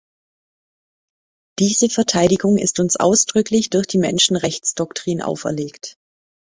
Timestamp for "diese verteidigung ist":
1.59-2.79